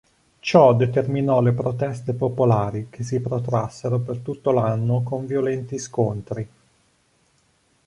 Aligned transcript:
Ciò 0.39 0.73
determinò 0.73 1.41
le 1.41 1.51
proteste 1.51 2.13
popolari 2.13 2.87
che 2.89 3.03
si 3.03 3.19
protrassero 3.19 3.99
per 3.99 4.17
tutto 4.17 4.49
l'anno 4.51 5.03
con 5.03 5.27
violenti 5.27 5.77
scontri. 5.77 6.49